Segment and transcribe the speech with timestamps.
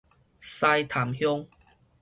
[0.41, 1.45] 獅潭鄉